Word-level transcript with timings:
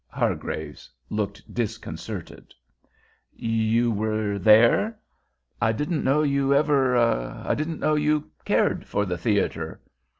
Hargraves 0.07 0.89
looked 1.11 1.53
disconcerted. 1.53 2.55
"You 3.35 3.91
were 3.91 4.39
there? 4.39 4.97
I 5.61 5.71
didn't 5.73 6.03
know 6.03 6.23
you 6.23 6.55
ever—I 6.55 7.53
didn't 7.53 7.79
know 7.81 7.93
you 7.93 8.31
cared 8.43 8.87
for 8.87 9.05
the 9.05 9.19
theater. 9.19 9.79